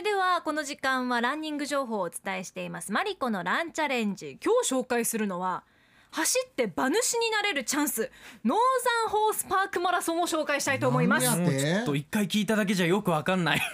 [0.00, 2.90] れではこの時間はランニング情報をお伝えしています。
[2.90, 5.62] マリコのランチャレンジ今日紹介するのは
[6.10, 8.10] 走って馬主になれるチャンス。
[8.42, 11.26] ノーザンホースパークマラソンを紹介したいと思います。
[11.26, 13.60] ちょっと一回聞いただけじゃよくわかんない。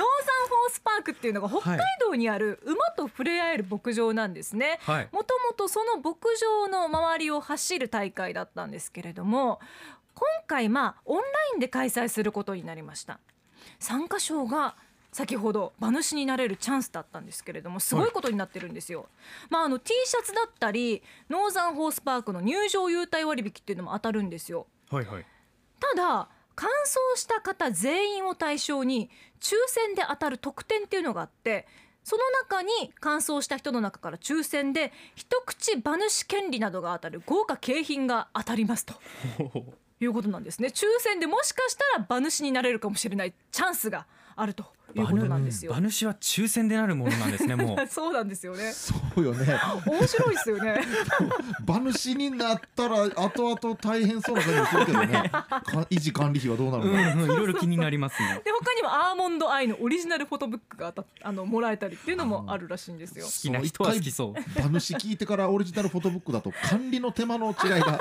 [0.00, 4.78] ホースパークっていうのが北海道にある馬と触れ合える牧場なんですね。
[5.12, 9.60] もともとその牧場の周りを走る大会だったんですけれども
[10.14, 13.18] 今回まあオンラインで開催することになりました。
[13.78, 14.76] 参加賞が
[15.12, 19.00] 先ほど馬主になれるチャンスだったんですけれどもすごいことになってるんですよ。
[19.00, 19.08] はい、
[19.50, 24.66] まああの T シャツだったりノーザンホースパークの入場優待割引っていうのも当たるんですよ。
[24.90, 25.26] はいはい、
[25.80, 29.10] ただ完走した方全員を対象に
[29.40, 31.66] 抽選で当たる特典っていうのがあって
[32.04, 38.94] その中に完走した人の中から抽選で一口馬主権利などが当たる豪華景品が当たりますと。
[40.02, 44.64] いうことなんですね抽選でもしかしたら馬主になれるかもしれないチャンスがあると
[44.94, 45.72] いうことなんですよ。
[45.72, 47.54] 馬主は抽選でなるものなんですね。
[47.56, 47.86] もう。
[47.88, 48.72] そうなんですよね。
[48.72, 49.58] そうよね。
[49.86, 50.80] 面白いですよね。
[51.66, 55.30] 馬主になったら後々大変そうな感じするけどね。
[55.90, 57.32] 維持管理費はどうなるのか。
[57.32, 58.40] いろいろ気になりますね。
[58.44, 63.26] で他にもアーモンドアイのオリジナルフォトブックがあのもらえたりっていうのもあるらしいんですよ。
[63.26, 64.60] 好きな人は好きそう。
[64.60, 67.98] 馬主聞いてからオリジナルフォトブックだと管理の手間の違いが。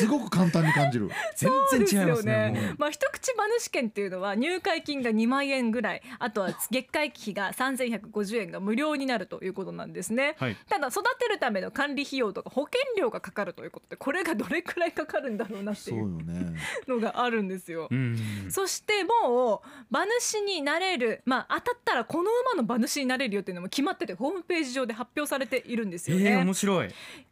[0.00, 1.10] すごく簡単に感じる。
[1.36, 1.50] 全
[1.86, 2.52] 然違いますね。
[2.54, 10.36] すねまあ一口馬主券っていうのは入会金が2万円ぐらい、あとは月会費が3150円が無料になるということなんですね。
[10.38, 16.08] はい、ただ育てるための管理費用とか保険料がかかるということで、これがどれくらいかかるんだろうなっていう
[16.88, 17.88] のがあるんですよ。
[18.48, 26.30] そしてもう馬主になれる、まあ当たったらこの馬の馬主になれるよっていうのも決まっててホームページ上で発表されているんですよね。
[26.32, 26.88] えー、面白い。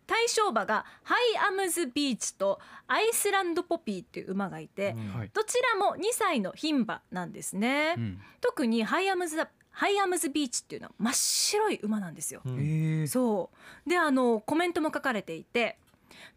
[0.08, 9.36] 対象馬がハイアムズビーチとアイスランドポピーっていう馬がいて、うん、どちらも2歳の牝馬なんですね、うん、特にハイアムズ
[9.70, 13.50] ハイアムズビーチっていうのは真っ白い馬なんですよ、うん、そ
[13.86, 13.88] う。
[13.88, 15.76] であのコメントも書かれていて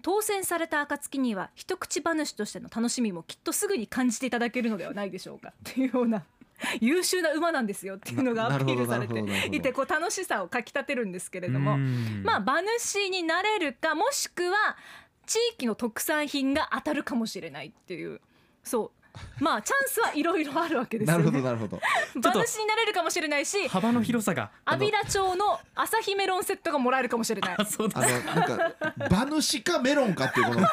[0.04, 5.50] 当選された暁には一口馬主としての楽しみもきっとすぐに感じていただけるのではないでしょうか。
[5.50, 6.24] っていうような
[6.80, 11.78] 優秀な馬なんですよっていうのがアピールされていてこう楽しさをかきたてるんですけれども
[12.24, 14.78] まあ馬主になれるかもしくは
[15.26, 18.22] 地域の特産品が当たるかもしれないっていう
[18.64, 19.02] そう
[19.40, 21.82] まあチャンスはいろいろあるわけですよ、ね、なるほどなるほど。
[22.16, 24.52] 馬主になれるかもしれないし、幅の広さが。
[24.66, 27.56] 阿弥陀町の朝日メロンセットがもらえるかもしれない。
[27.58, 28.74] あそうあのなんか
[29.10, 30.68] 馬主かメロンかっていうこの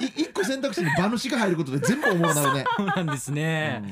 [0.00, 2.64] 一個選択肢に馬主が入ることで全部思うなるね。
[2.76, 3.82] そうなんですね。
[3.82, 3.90] うん、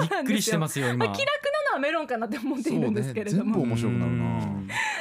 [0.00, 1.06] びっくりしてますよ今。
[1.06, 3.44] まあ、気楽なのはメロンかなって思っているんですけれども。
[3.44, 4.24] ね、全部面白くなるな。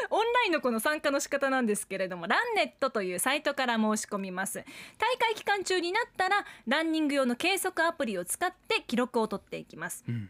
[0.09, 4.63] オンラインのこの参加の仕方なんですけれどもランネットというサイトから申し込みます
[4.99, 10.29] 大会期間中になったらランニング用の計測アプリを使って記録を取っていきます、うん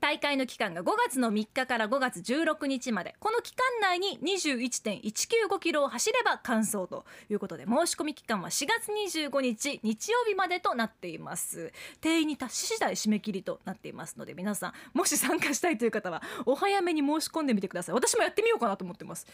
[0.00, 3.14] 大会の期間が5月の3日から5月16日まで。
[3.18, 11.72] この期間内に21.195キロを走れば完走ということで申し込み期間は4月25日日曜日までとなっています。
[12.00, 17.94] 定員に達し次第締め切りとなっていますので皆さんもし参加したいという方はお早めに申し込んでみてください。
[17.94, 19.26] 私もやってみようかなと思ってます。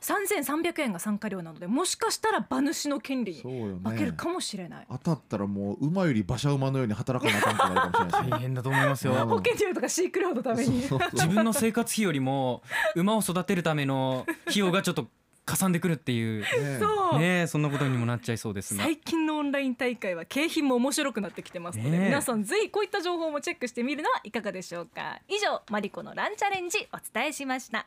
[0.00, 3.42] 3300円が参加料なのでもしかしたら馬主の権利に
[3.84, 9.14] 負けるかもしれない、ね、当たったらもう馬より馬車馬のように働かなかったかもしれない、 大変だと思いますよ。
[9.26, 10.82] 保険料とか飼育料のために。
[11.12, 12.62] 自分の生活費よりも
[12.94, 15.08] 馬を育てるための費用がちょっと
[15.44, 16.44] かさんでくるっていう。
[16.78, 17.18] そう。
[17.18, 18.76] ねそんなことにもなっちゃいそうです。
[18.76, 25.20] 最近のオンライン大会は景品も面白くなってきてますので、皆さんぜひこういった情報もチェックしてみるのはいかがでしょうか。
[25.28, 27.86] 以上マリコのランチャレンジお伝えしました